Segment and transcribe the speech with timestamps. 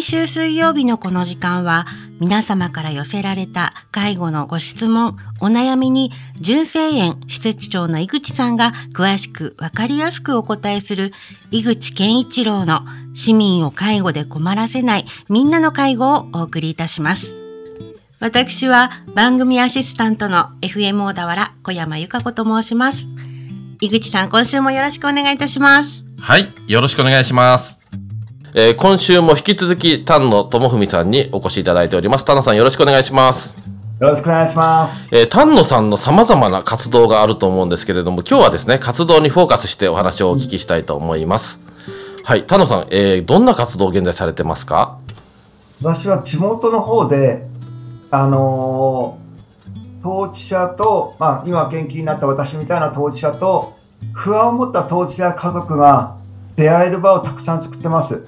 [0.00, 1.86] 毎週水曜日のこの時間は
[2.20, 6.10] 皆様から寄せられた介護のご質問、お悩みに
[6.40, 11.12] 純正園施設長の井口さんが詳しくわかりやすくお答えする
[11.50, 12.80] 井口健一郎の
[13.12, 17.36] 市民を介護で困らせないみんなの介護をお送りいたします。
[18.20, 23.06] 私は番組アシスタントの FM 小田原小山由香子と申します。
[23.82, 26.06] 井口さん、今週もよろしくお願いいたします。
[26.18, 27.79] はい、よろしくお願いします。
[28.52, 33.56] えー、今週も引き続き丹野智文さんにお越しいただいております丹野さんよろしくお願いします
[34.00, 35.14] よろしくお願いします。
[35.14, 41.60] えー、丹野さんの様々な活動があると思うんですけれども、今日はですね、活動にフォーカスしてお話をお聞きしたいと思います。
[42.18, 44.96] うん、はい、丹野さん、えー、どんな活動を現在されてますか？
[45.82, 47.46] 私は地元の方で、
[48.10, 53.76] あのー、当事者と、まあ、今元気になった私みたいな当事者と、
[54.14, 56.16] 不安を持った当事者家族が
[56.60, 58.26] 出会える場をたくさん作ってます。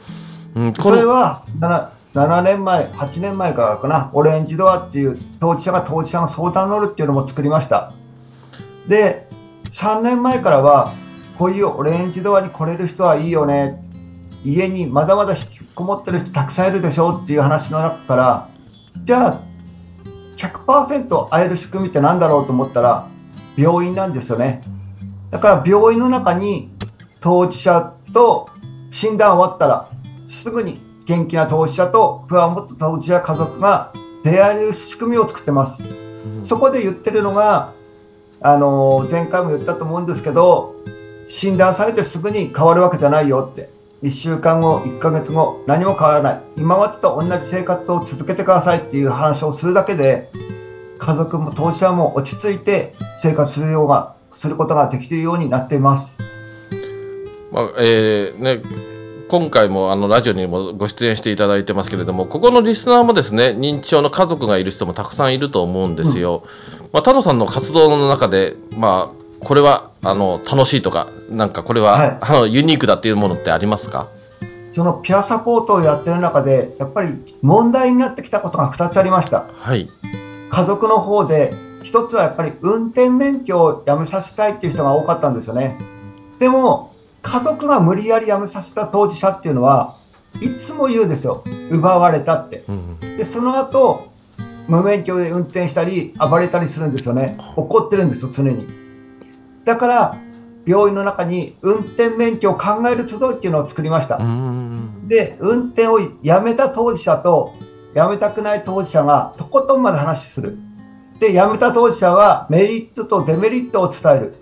[0.55, 7.93] うん、それは 7, 7年前、8年前からかな、オレンジドアっていう当事者が当事者の相談乗るっていうのも作りました。
[8.89, 9.29] で、
[9.65, 10.95] 3年前からは、
[11.39, 13.85] こういうオレンジドアに来れる人はいいよね。
[14.47, 18.49] 家にまだまだ引きこもってる人たくさんいるでしょっていう話の中から、
[19.05, 19.41] じゃあ、
[20.39, 23.09] 100%会える仕組みって何だろうと思ったら、
[23.59, 24.63] 病院なんですよね。
[25.31, 26.75] だから病院の中に
[27.21, 28.51] 当事者と
[28.91, 29.89] 診断終わったら、
[30.27, 35.83] すぐに元気な当事者と不安を持った当事者家族が出会える仕組みを作ってます。
[36.41, 37.73] そこで言ってるのが、
[38.41, 40.75] あの、前回も言ったと思うんですけど、
[41.29, 43.71] 診断されてすぐに変わるわけじゃないよって。
[44.03, 46.41] 1週間後、1ヶ月後、何も変わらない。
[46.57, 50.31] 今までと同じ生活を続けてくださいっていう話をするだけで、
[50.99, 56.32] 家族も当事者も落ち着いて生活するようが、することができるようになっています。
[57.53, 58.63] まあえーね、
[59.29, 66.45] 今回もあのラジオにもご出演していただいてますけれどもここのリスナーもですね認知症の家族がいる人もたくさんいると思うんですよ。
[66.81, 74.09] うん、まあ、田野さんの活動の中で、まあ、これはあの楽しいとかなんかこれは、はい、あのユニークだっていうものってありますか？
[74.71, 79.45] そのピアサポートをやってる中でやっぱり問題になってきたことが2つありました。
[79.53, 79.91] はい、
[80.49, 81.53] 家族の方で
[81.83, 85.77] 一つはやっぱり運転免許をやめさせたいっていう人が多かったんですよね。
[86.39, 86.92] でも
[87.23, 89.97] 家族が無理やり辞めさせた当事者っていうのは
[90.41, 91.45] いつも言うんですよ。
[91.71, 92.65] 奪われたって、
[93.01, 94.11] でその後
[94.69, 97.39] 無免許で運転したり暴れたりするんですよね。
[97.57, 98.67] 怒ってるんですよ常に。
[99.65, 100.17] だから
[100.67, 104.19] 病院の中に運転免許を考える集いっていうのを作りました、
[105.07, 107.53] で運転をやめた当事者と
[107.95, 110.59] やめたくない当事者がとことんまで話する。
[111.21, 114.35] でやめた当事者はメリットとデメリットを伝える。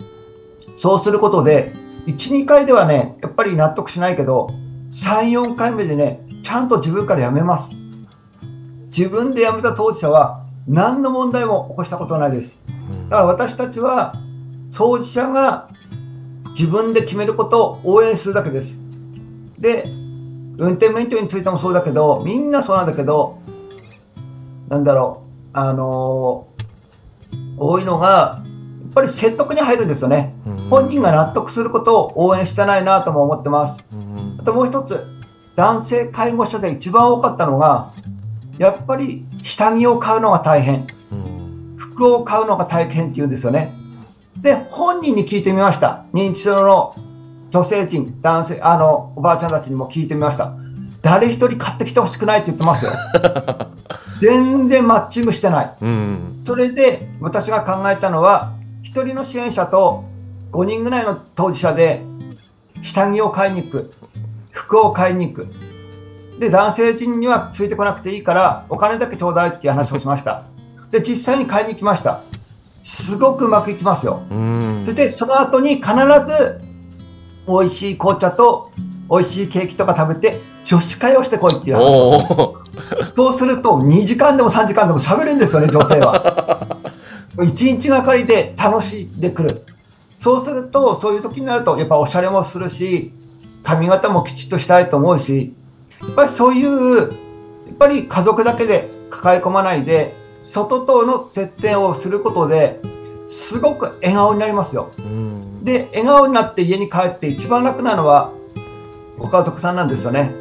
[0.75, 1.73] そうすることで
[2.07, 4.49] 1、2回ではね、やっぱり納得しないけど、
[4.91, 7.75] 3、4回目でね、ちゃんと自分からやめます。
[8.87, 12.61] 自分で辞めた当事者は何の問題も起こしたことはないです。
[13.09, 14.15] だから私たちは
[14.73, 15.69] 当事者が
[16.49, 18.81] 自分で決めることを応援するだけです。
[19.59, 19.83] で、
[20.57, 23.39] 運転免許についてもそうだけど、みんなそうなんだけど、
[24.67, 28.41] なんだろう、あのー、多いのが、
[28.91, 30.35] っぱり説得に入るんですよね。
[30.71, 33.89] 本人が納得することを応援してないなとも思ってます。
[34.39, 35.05] あともう一つ、
[35.57, 37.91] 男性介護者で一番多かったのが、
[38.57, 40.87] やっぱり下着を買うのが大変。
[41.75, 43.73] 服を買うのが大変って言うんですよね。
[44.41, 46.05] で、本人に聞いてみました。
[46.13, 46.95] 認知症の
[47.49, 50.53] 女性陣、男性、あの、おばあちゃんたちにも聞いてみました。
[51.01, 52.93] 誰一人買ってきてほしくないって言ってますよ。
[54.21, 55.71] 全然マッチングしてない。
[56.41, 60.05] それで私が考えたのは、1人の支援者と
[60.51, 62.03] 5人ぐらいの当事者で
[62.81, 63.93] 下着を買いに行く
[64.51, 65.47] 服を買いに行く。
[66.39, 70.43] で男性陣にはついてこなくていいからお金だけちょうだいっていう話をしました。
[70.89, 72.21] で実際に買いに行きました。
[72.83, 74.23] すごくうまくいきますよ。
[74.85, 75.93] そしてその後に必
[76.25, 76.61] ず
[77.47, 78.71] 美味しい紅茶と
[79.09, 82.57] 美味しいケーキとか食べて女子会をしてこいっていう話を。
[83.15, 86.67] そうすると2時間でも3時間でも喋るんですよね女性は。
[87.43, 89.65] 一日がかりで楽しんでくる。
[90.21, 93.11] そうすると、そういう時になると、やっぱおしゃれもするし、
[93.63, 95.55] 髪型もきちっとしたいと思うし、
[95.99, 97.09] やっぱりそういう、やっ
[97.79, 102.79] ぱり家族だけで抱え込まないで、外との接点をすることで、
[103.25, 104.91] すごく笑顔になりますよ。
[105.63, 108.31] で、笑顔になって家に帰って一番楽なのは、
[109.17, 110.35] ご家族さんなんですよね。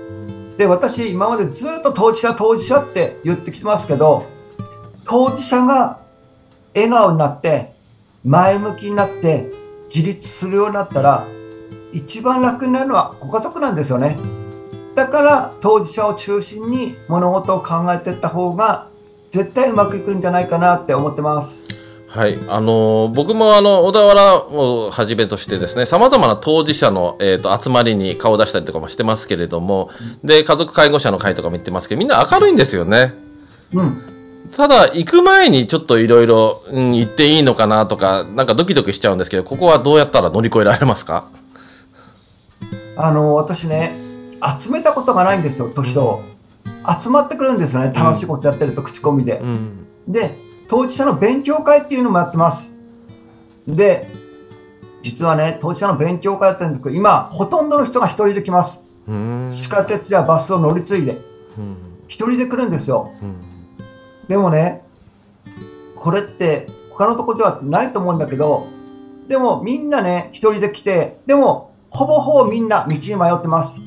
[0.59, 4.27] で、私、今までずっと当事者、当事者って言ってきてますけど、
[5.05, 6.01] 当事者が
[6.75, 7.73] 笑顔になって、
[8.27, 9.59] 前向きになって、
[9.95, 11.27] 自立するようになったら、
[11.93, 14.19] 一番楽になるのはご家族なんですよね。
[14.95, 18.89] だから当事者を中心に物事を考えていった方が
[19.31, 21.69] 絶対うまくいくんじゃないかなって思ってます。
[22.09, 29.91] はい、あのー僕もあの小田原をはじめとしてですねさまざまな当事者の、えー、と集まりに顔を出したりとかもしてますけれども
[30.25, 33.15] で家族介護者の会とかも行ってますけどみんな明るいんですよね。
[33.73, 34.10] うん。
[34.57, 41.29] ただ行く前にちょっといろいろ行っていいのかなとかなんかドキドキしちゃうんですけどここはどうやったら乗り越えられますか？
[42.97, 43.95] あの、私ね、
[44.59, 46.23] 集めたことがないんですよ、時と。
[47.01, 49.39] 集まってくるんですよね、楽しいことやってると口コミで。
[49.43, 50.37] うんで、
[50.69, 52.79] 当事者の勉強会っていうのもやってます。
[53.67, 54.11] で、
[55.03, 58.87] 実はね、当事者の勉強会やってるんですけど、今、ほとんどの人が一人で来ます。
[59.09, 61.77] うん地下鉄やバスを乗り継いで、うん
[62.09, 63.13] 一人で来るんですよ。
[63.23, 63.35] うん
[64.31, 64.83] でもね、
[65.97, 68.69] これって他のとこではないと思うんだけど、
[69.27, 73.81] でもみんなね、一人で来て、でもほぼほぼみんな道に迷ってます。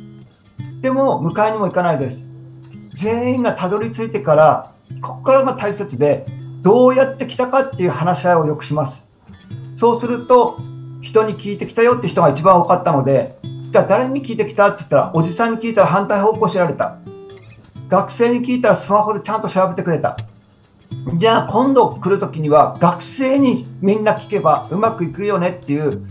[0.82, 2.28] でも迎えにも行かないです。
[2.94, 6.26] 全員がたどり着いてから、ここからが大切で、
[6.62, 9.14] どうやって来たかっていう話し合いをよくします。
[9.76, 10.58] そうすると、
[11.00, 13.38] 人に聞いてきたよって人が一番多かったので、
[13.72, 16.98] じゃあ誰に聞いてきたって言ったら、おじさんに聞いたら反対方向知られた。
[17.94, 20.18] 学生に聞いたらスマホでちゃんと調べてくれた。
[21.16, 26.06] じゃあ今度来るときには学生にみんな聞けばうまくいくよねっていう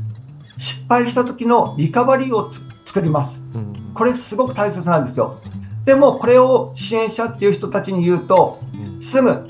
[0.56, 3.44] 失敗した時のリカバリーをつ作ります。
[3.54, 5.38] うんこれすごく大切なんですよ。
[5.84, 8.58] でもこれを支援者っていう人たちに言うと
[9.00, 9.48] すぐ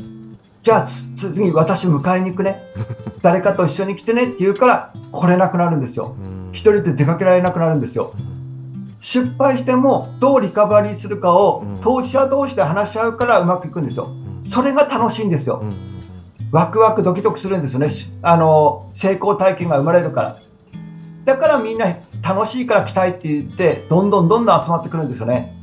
[0.62, 2.61] じゃあつ次私迎えに行くね。
[3.23, 6.17] 誰かと一緒に来てねって言うから来れなくなるんですよ。
[6.19, 8.12] うん一人で出かけられなくなるんですよ。
[9.00, 14.11] 失敗してもどうリカバリーするかをうん当事者同士で話し合うからうまくいくんですよ。
[14.42, 15.60] それが楽しいんですよ。
[15.62, 15.92] うん
[16.52, 17.88] ワクワクドキドキするんですよね。
[17.88, 20.38] しあの、成功体験が生まれるから。
[21.24, 21.86] だからみんな
[22.22, 25.56] 楽しいから来たいって言って、どんどんどんどん集まってくるんですよね。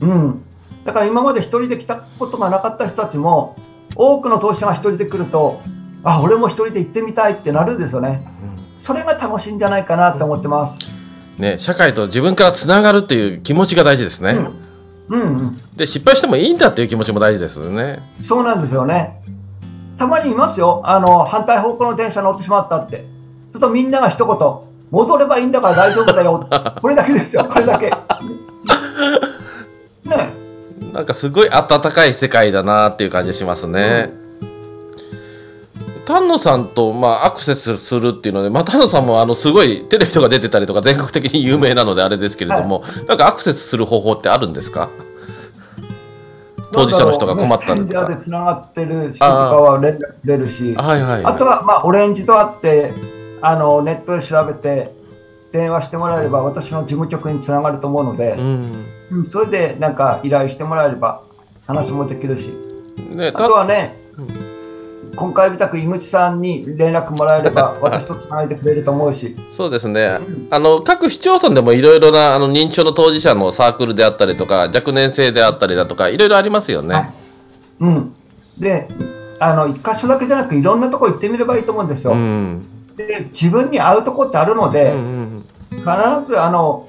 [0.00, 0.42] うん。
[0.84, 3.56] だから今まで一人で来たことがなかった人たちも、
[3.96, 5.62] 多くの投資者が一人で来ると、
[6.04, 8.26] あ、俺も一人で行ってみたいってなるんですよね。
[8.76, 10.92] それが楽しいんじゃないかなって思ってます。
[11.38, 14.36] ね、社会と自分からつながるっていう気持ちが大事ですね。
[15.08, 15.60] うんうん。
[15.76, 18.00] で失敗してもいいんだっていう気持ちも大事ですよね。
[18.20, 19.20] そうなんですよね。
[19.98, 20.82] たまにいますよ。
[20.84, 23.06] あの、反対方向の電車乗ってしまったって。
[23.52, 24.36] ちょっとみんなが一言、
[24.90, 26.46] 戻ればいいんだから大丈夫だよ。
[26.80, 27.44] これだけですよ。
[27.44, 27.90] これだけ。
[30.04, 30.34] ね
[30.92, 34.12] なんかすごい温かい世界だなっていう感じしますね。
[36.04, 44.90] 丹野さんと、まあ、アクセスするっていうので、まあ、丹野さんもあのすごいテレビとか出てたりとか全国的に有名なのであれですけれども、なんかアクセスする方法ってあるんですか？
[46.72, 47.74] 当事者の人が困ったりとか。
[47.74, 52.92] メッセンジャーでつながってる人とかは連絡くれるし、あはいはい、はい、とは、まあ、オレンジと会って、
[53.40, 54.92] あの、ネットで調べて、
[55.52, 58.86] 電話してもらえれば私の事務局につながると思うので、うん。
[59.10, 61.22] うんそれでなんか依頼してもらえれば
[61.66, 62.56] 話もできるし。
[63.14, 64.01] ね、あたとはね、
[65.14, 70.18] 今回みたく井口さんに連絡もらえれば 私とつないでくれると思うし、そうですね、
[70.50, 76.94] あの各市町村でもいろいろなあの認知症の当事者のサークルであったりとか若年性であったりだとかいろいろありますよね。
[76.94, 77.10] はい。
[77.80, 78.14] うん、
[78.58, 78.88] で
[79.38, 82.12] あの一箇所だけじゃなくいろんなとこ行ってみればいいと思うんですよ。
[82.12, 82.66] うん。
[82.96, 85.44] で自分に合うとこってあるのうんで、うん。
[85.70, 85.86] 必
[86.24, 86.88] ずあの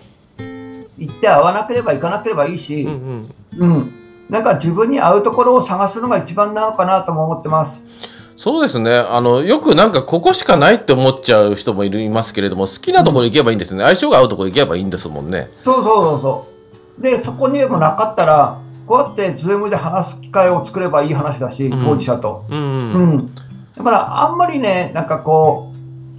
[0.98, 3.70] 行って合わなければ行かなければいいし、うんうん。
[3.70, 3.94] うん、
[4.30, 8.13] なんか自分に合うところを探すのが一番なのかなとも思ってます。
[8.36, 15.50] そうですねあのよくなんかここしかないって思っちゃう人もいるいますけれども好きなところ行けばいいんですね相性が合うところ行けばいいんですもんね。
[15.62, 16.54] そうそうそうそう。
[17.02, 22.46] で、そこにもなかったら、こうやって Zoom で話す機会を作ればいい話だし、うん当事者と。
[22.50, 23.36] うんううんん。
[23.76, 25.74] だから、あんまりね、なんかこ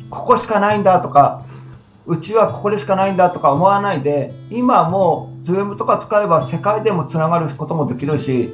[0.06, 1.42] う、ここしかないんだとか、
[2.06, 8.52] うちはここでしかないんだとか思わないで、今もう、 Zoom とか使えば世界でもつながることもできるし、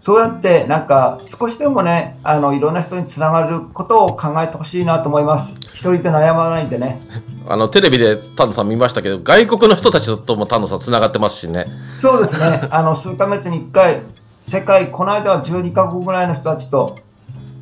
[0.00, 5.58] そうやってなんか少しでもね、あの、いろんな人につながることを考えてほしいなと思います。
[5.74, 7.00] 一人で悩まないでね。
[7.48, 11.66] あのテレビで丹野さん見ましたけど外国の人たちとも丹野さんつながってますしね。
[11.98, 12.62] そうですね。
[12.70, 14.02] あの、数ヶ月に1回、
[14.44, 16.96] 世界、この間は12カ国ぐらいの人たちと、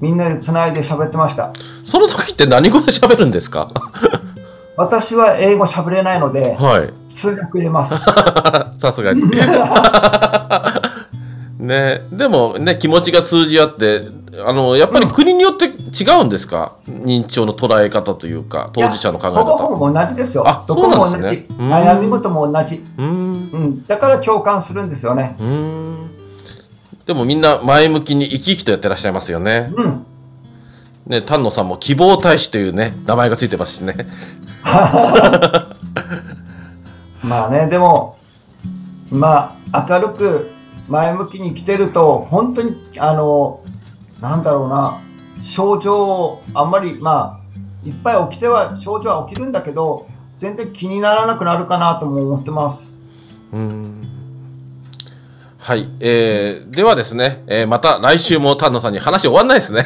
[0.01, 1.51] みんなでつないで喋ってました。
[1.85, 3.69] その時って何語で喋るんですか？
[4.77, 7.95] 私は英語喋れないので、はい通訳入れます。
[8.77, 9.23] さすがに。
[11.65, 14.09] ね、でもね気持ちが通じ合って
[14.45, 19.67] あのやっぱり国によって違うんですか、認知症の捉え方というか当事者の考えほぼ方。
[19.69, 20.65] ほぼ同じですよあ。
[20.67, 21.37] どこも同じ。
[21.37, 22.77] ねうん悩み事も同じ。
[22.77, 23.87] うーんうん。
[23.87, 25.37] だから共感するんですよね。
[25.39, 26.11] うーん
[27.07, 29.73] でもみんな前向きに生き生きとやってらっしゃいますよね。
[29.75, 30.07] うん。
[31.07, 33.95] ね丹野さんも希望大使というね名前がついてますしね。
[37.23, 38.19] まあね、でも、
[39.11, 40.51] まあ、明るく
[40.89, 43.61] 前向きに来てると、本当に、あの、
[44.21, 45.01] なんだろうな、
[45.43, 47.41] 症状、あんまり、まあ、
[47.85, 53.01] いっぱい起きては、症状は起きるんだけど、全然気にならなくなるかなとも思ってます。
[53.53, 54.01] うん
[55.65, 59.85] はい、えー、ではですね、えー、また来週も丹野さんに話終わんないですね。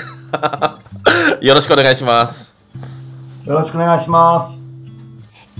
[1.40, 2.56] よろしくお願いします。
[3.44, 4.67] よろしくお願いします。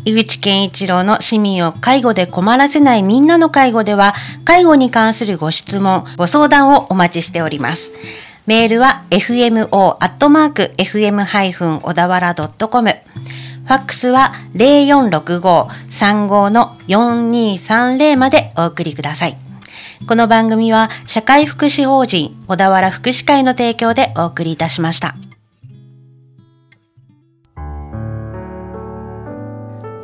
[0.09, 4.15] 井口健一郎の市民を介護で困らせないみんなの介護では、
[4.47, 7.93] 介護に関するご質問、ご相談をお待ちしております。
[8.47, 9.69] メールは fmo.fm-
[11.83, 19.37] 小田原 .com ファックスは0465-35の4230までお送りください。
[20.07, 25.17] この番組は社会福祉法人小田原福祉会の提供でお送りいたしました。